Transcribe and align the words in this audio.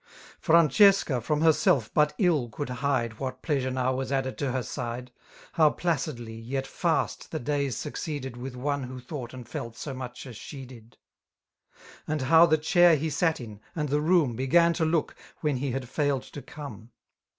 Francesca 0.39 1.21
from 1.21 1.41
herself 1.41 1.93
but 1.93 2.15
iU 2.17 2.49
could 2.49 2.69
hide 2.81 3.19
What 3.19 3.43
pleasure 3.43 3.69
now 3.69 3.93
was 3.93 4.11
added 4.11 4.35
to 4.39 4.51
her 4.51 4.61
sidoj 4.63 5.09
* 5.33 5.51
How 5.53 5.69
pladdly, 5.69 6.41
yet 6.43 6.65
hst, 6.65 7.29
the 7.29 7.37
days 7.39 7.77
succeeded 7.77 8.35
With 8.35 8.55
one 8.55 8.81
who 8.85 8.99
thought 8.99 9.31
and 9.31 9.47
felt 9.47 9.77
so 9.77 9.93
much 9.93 10.25
as 10.25 10.35
she 10.35 10.65
did^— 10.65 10.95
And 12.07 12.23
how 12.23 12.47
the 12.47 12.57
chair 12.57 12.95
he 12.95 13.11
sat 13.11 13.39
in, 13.39 13.59
and 13.75 13.89
the 13.89 14.01
room. 14.01 14.35
Began 14.35 14.73
to 14.73 14.85
look, 14.85 15.15
when 15.41 15.57
he 15.57 15.69
had 15.69 15.87
foiled 15.87 16.23
to 16.23 16.41
come. 16.41 16.89